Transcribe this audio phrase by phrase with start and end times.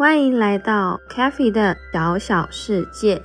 [0.00, 3.20] 欢迎来到 CaFi 的小小世界，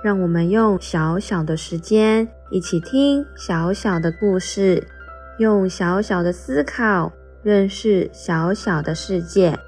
[0.00, 4.86] 让我们用小小的时间一起听小小的故事，
[5.40, 7.12] 用小小的思考
[7.42, 9.58] 认识小小的世界。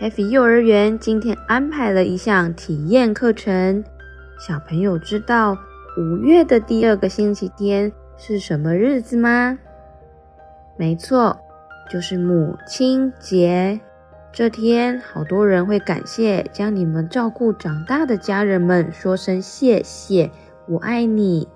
[0.00, 3.84] CaFi 幼儿园今天安排了一项体验课程，
[4.38, 5.54] 小朋友知道
[5.98, 9.58] 五月的第二个星期天是什么日子吗？
[10.78, 11.38] 没错，
[11.90, 13.78] 就是母亲节。
[14.36, 20.28] 这天，好多人会感谢将你们照顾长大的家人们，说声谢谢，
[20.66, 21.46] 我爱你。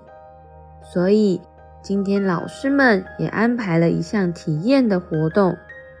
[0.81, 1.41] 所以，
[1.83, 5.57] 今天老师们也安排了一项体验的活动，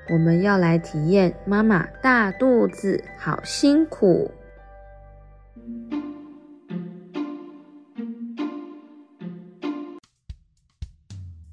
[0.09, 4.31] 我们要来体验妈妈大肚子好辛苦。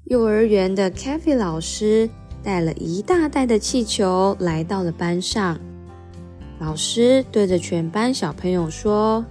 [0.05, 2.09] 幼儿园的 Cathy 老师。
[2.47, 5.59] 带了一大袋的气球来到了班上，
[6.61, 9.25] 老师对着全班小朋友说：“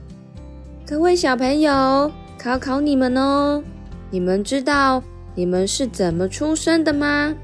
[0.87, 3.63] 各位小朋友，考考你们哦，
[4.11, 5.03] 你们知道
[5.35, 7.35] 你们是怎么出生的吗？”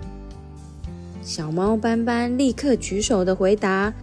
[1.24, 3.94] 小猫斑斑立刻举手的回答：“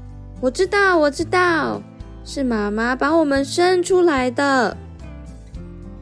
[0.42, 1.84] 我知道，我知道，
[2.26, 4.76] 是妈妈把我们生出来的。”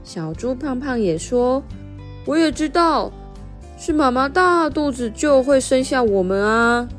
[0.02, 1.62] 小猪胖胖也说
[2.26, 3.12] ：“我也知道。”
[3.80, 6.90] 是妈妈大肚子就会生下我们啊！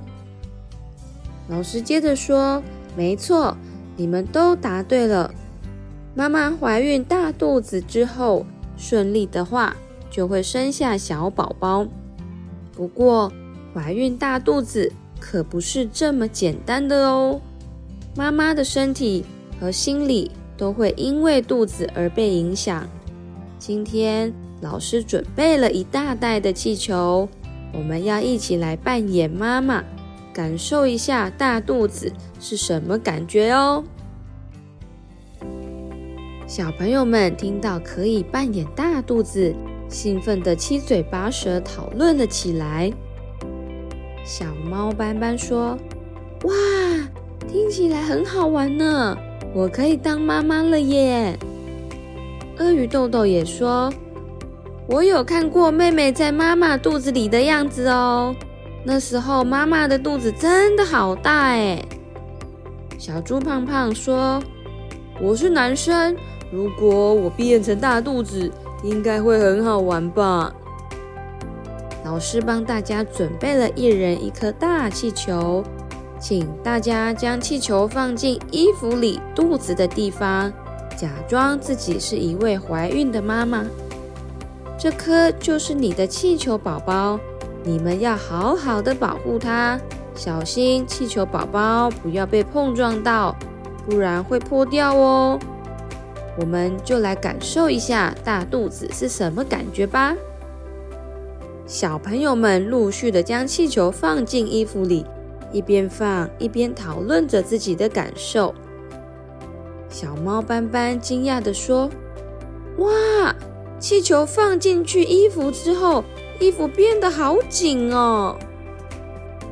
[1.49, 2.63] 老师接着说
[2.97, 3.57] ：“没错，
[3.97, 5.35] 你们都答对了。
[6.15, 8.47] 妈妈怀孕大肚子之后，
[8.77, 9.77] 顺利的话
[10.09, 11.85] 就会生下小宝宝。
[12.73, 13.33] 不过，
[13.75, 17.41] 怀孕大肚子可不是这么简单的哦。
[18.17, 19.25] 妈妈的身体
[19.61, 22.89] 和心理都会因为肚子而被影响。
[23.59, 27.29] 今天。”老师准备了一大袋的气球，
[27.73, 29.85] 我们要一起来扮演妈妈，
[30.33, 33.85] 感受一下大肚子是什么感觉哦。
[36.49, 39.55] 小朋友们听到可以扮演大肚子，
[39.89, 42.91] 兴奋地七嘴八舌讨论了起来。
[44.25, 45.79] 小猫斑斑说
[46.45, 46.53] ：“哇，
[47.47, 49.17] 听起来很好玩呢，
[49.55, 51.39] 我可以当妈妈了耶！”
[52.59, 53.93] 鳄鱼豆豆也说。
[54.89, 58.35] 我有看过妹妹在妈妈肚子里的样子哦，
[58.83, 61.85] 那时候妈妈的肚子真的好大诶。
[62.97, 64.43] 小猪胖胖说
[65.21, 66.17] ：“我是男生，
[66.51, 68.51] 如果我变成大肚子，
[68.83, 70.51] 应该会很好玩吧？”
[72.03, 75.63] 老师帮大家准备了一人一颗大气球，
[76.19, 80.51] 请大家将气球放进衣服里肚子的地方，
[80.97, 83.67] 假装自己是一位怀孕的妈妈。
[84.79, 87.19] 这颗就是你的气球宝宝，
[87.65, 89.77] 你们要好好的保护它，
[90.15, 93.35] 小心气球宝宝不要被碰撞到，
[93.85, 95.37] 不然会破掉哦。
[96.39, 100.15] 我们就来感受一下大肚子是什么感觉吧。
[101.67, 105.05] 小朋友们陆续的将气球放进衣服里，
[105.53, 108.55] 一边放一边讨论着自己的感受。
[109.91, 111.91] 小猫斑斑惊讶地说
[112.79, 113.35] ：“哇！”
[113.79, 116.05] 气球放进去衣服之后，
[116.41, 118.37] 衣服变得好紧哦。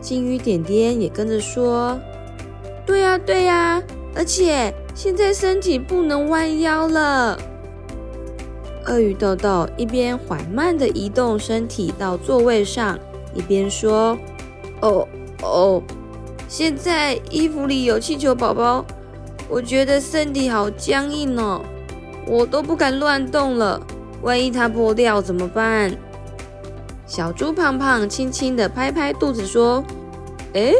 [0.00, 1.98] 金鱼点点也跟着说
[2.84, 3.82] ：“对呀，对呀，
[4.14, 7.38] 而且现在身体不能弯腰了。”
[8.86, 12.98] 鳄鱼豆豆一边缓慢地移动身体到座位上，
[13.34, 14.16] 一边说
[14.80, 15.06] ：“哦
[15.42, 15.82] 哦，
[16.48, 18.84] 现在衣服里有气球宝宝，
[19.48, 21.60] 我觉得身体好僵硬哦，
[22.28, 23.80] 我都不敢乱动了。”
[24.26, 25.96] 万一它破掉怎么办？
[27.06, 29.84] 小猪胖胖轻轻地拍拍肚子说
[30.54, 30.74] ：“诶，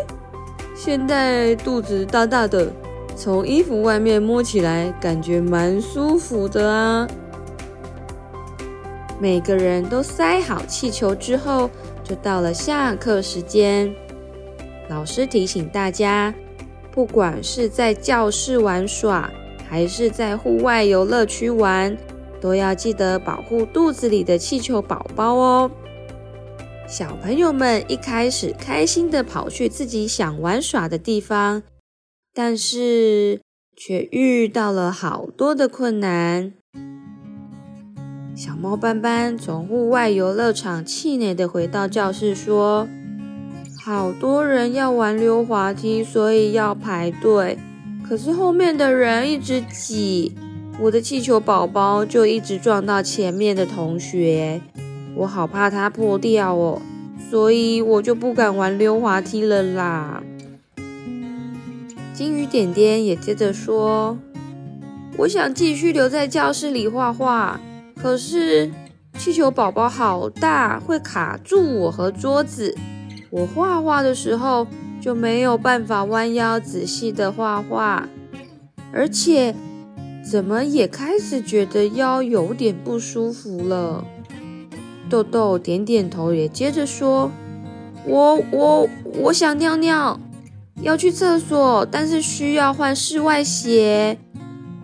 [0.74, 2.66] 现在肚子大大的，
[3.14, 7.06] 从衣服外面摸起来感觉蛮舒服的啊。”
[9.20, 11.70] 每个人都塞好气球之后，
[12.02, 13.94] 就到了下课时间。
[14.88, 16.34] 老师提醒大家，
[16.90, 19.30] 不管是在教室玩耍，
[19.70, 21.96] 还是在户外游乐区玩，
[22.40, 25.70] 都要记得保护肚子里的气球宝宝哦。
[26.88, 31.62] 小朋友们一开始开心地跑去自己想玩耍的地方，
[32.32, 33.40] 但是
[33.76, 36.52] 却遇到了好多的困难。
[38.36, 42.86] 小猫斑斑从户外游乐场气馁地回到教室，说
[43.82, 47.58] ：“好多人要玩溜滑梯，所以要排队。
[48.06, 50.36] 可是后面的人一直挤，
[50.80, 54.60] 我的气球宝宝就一直撞到前面的同学。”
[55.16, 56.82] 我好怕它破掉哦，
[57.30, 60.22] 所以我就不敢玩溜滑梯了啦。
[62.12, 64.18] 金鱼点点也接着说
[65.16, 67.58] ：“我想继续留在教室里画画，
[67.94, 68.70] 可是
[69.18, 72.76] 气球宝宝好大，会卡住我和桌子。
[73.30, 74.66] 我画画的时候
[75.00, 78.06] 就没有办法弯腰仔细的画画，
[78.92, 79.54] 而且
[80.30, 84.04] 怎么也开始觉得腰有点不舒服了。”
[85.08, 87.30] 豆豆点点头，也接着说
[88.04, 90.18] ：“我我我想尿尿，
[90.82, 94.18] 要去厕所，但是需要换室外鞋。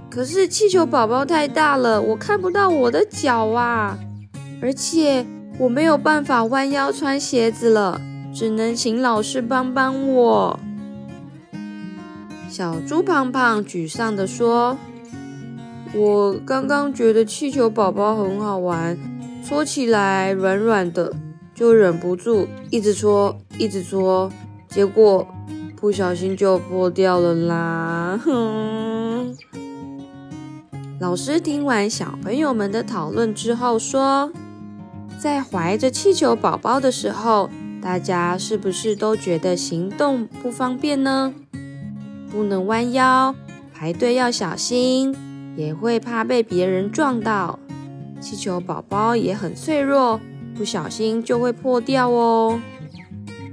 [0.09, 3.99] 可是气球宝宝太大了，我看不到我的脚啊！
[4.61, 5.27] 而且
[5.59, 8.01] 我没有办法弯腰穿鞋子了，
[8.33, 10.61] 只能请老师帮帮我。”
[12.49, 14.77] 小猪胖胖沮丧地说
[15.95, 18.99] ：“我刚刚觉得气球宝宝很好玩。”
[19.45, 21.13] 搓起来软软的，
[21.53, 24.31] 就忍不住一直搓，一直搓，
[24.69, 25.27] 结果
[25.77, 28.21] 不小心就破掉了啦！
[28.25, 29.37] 哼。
[31.01, 34.31] 老师听完小朋友们的讨论之后说，
[35.19, 37.51] 在怀着气球宝宝的时候，
[37.83, 41.35] 大家是不是都觉得行动不方便呢？
[42.31, 43.35] 不能弯腰，
[43.75, 45.13] 排队要小心，
[45.57, 47.59] 也会怕被别人撞到。
[48.21, 50.21] 气球宝宝也很脆弱，
[50.55, 52.61] 不小心就会破掉哦。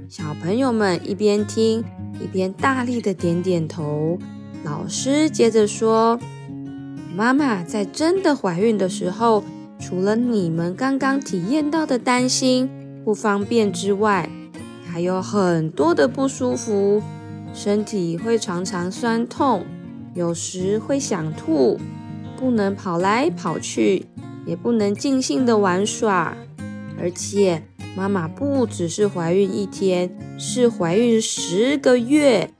[0.08, 1.84] 小朋友们一边听
[2.22, 4.18] 一边大力的点点头。
[4.62, 6.20] 老师接着说
[7.16, 9.42] ：“妈妈在真的怀孕的时候，
[9.78, 12.68] 除了你们刚刚体验到的担心、
[13.04, 14.28] 不方便之外，
[14.84, 17.02] 还有很多的不舒服，
[17.54, 19.64] 身体会常常酸痛，
[20.14, 21.78] 有时会想吐，
[22.36, 24.06] 不能跑来跑去。”
[24.46, 26.34] 也不能尽兴的玩耍，
[26.98, 27.62] 而且
[27.94, 32.50] 妈妈不只是怀孕一天，是怀孕十个月，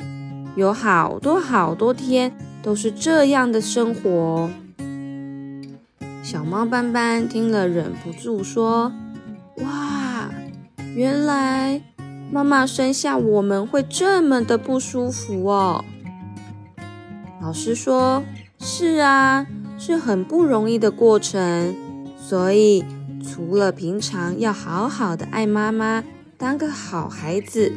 [0.55, 4.51] 有好多好多天都是这样的生活。
[6.23, 8.93] 小猫斑斑听了，忍不住说
[9.65, 10.31] ：“哇，
[10.95, 11.81] 原来
[12.31, 15.85] 妈妈生下我们会这么的不舒服哦。”
[17.41, 18.23] 老师说
[18.59, 19.47] ：“是啊。”
[19.83, 21.75] 是很不容易的过程，
[22.15, 22.85] 所以
[23.25, 26.05] 除了平常要好好的爱妈妈，
[26.37, 27.73] 当个好孩子，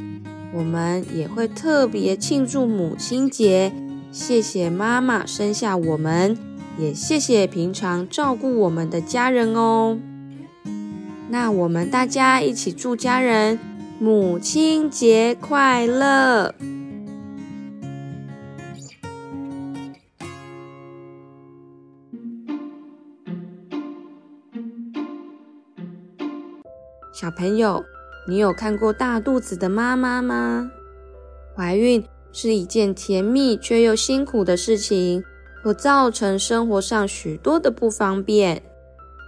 [0.53, 3.71] 我们也会特别庆祝母亲节，
[4.11, 6.37] 谢谢妈妈生下我们，
[6.77, 9.97] 也谢谢平常照顾我们的家人哦。
[11.29, 13.57] 那我们大家一起祝家人
[13.97, 16.53] 母亲节快乐！
[27.13, 27.85] 小朋友，
[28.25, 30.71] 你有看过大肚子的妈妈吗？
[31.55, 35.23] 怀孕是一件甜蜜却又辛苦的事情，
[35.63, 38.63] 会造成生活上许多的不方便。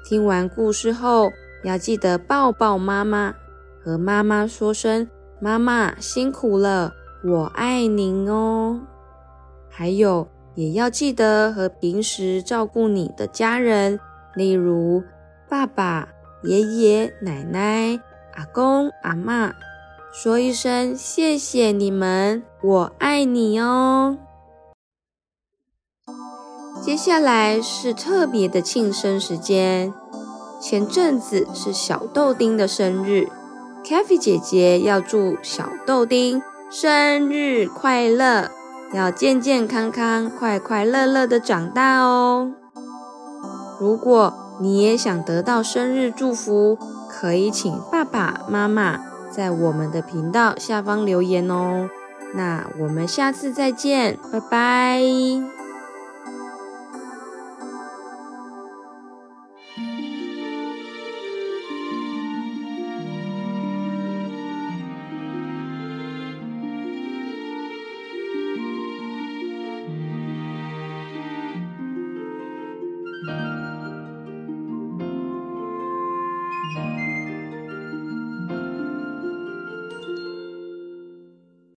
[0.03, 1.31] 听完故事后，
[1.63, 3.35] 要记得抱抱妈妈，
[3.83, 5.07] 和妈妈说声
[5.39, 6.91] “妈妈辛苦了，
[7.23, 8.81] 我爱您哦”。
[9.69, 13.99] 还有，也要记得和平时照顾你的家人，
[14.33, 15.03] 例如
[15.47, 16.14] 爸爸。
[16.45, 17.99] 爷爷奶奶、
[18.35, 19.51] 阿公阿嬷，
[20.13, 24.15] 说一声谢谢你们，我爱你哦。
[26.83, 29.91] 接下来是特别的庆生时间，
[30.61, 33.27] 前阵子是小豆丁的生日
[33.83, 38.51] c a f e 姐姐要祝小豆丁生日快乐，
[38.93, 42.51] 要健健康康、快快乐乐的长大哦。
[43.79, 46.77] 如果你也想得到生日祝福，
[47.09, 51.89] 可以请爸爸妈妈在我们的频道下方留言哦。
[52.33, 55.54] 那我们下次再见，拜拜。